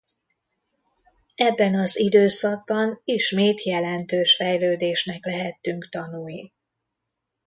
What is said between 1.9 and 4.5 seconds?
időszakban ismét jelentős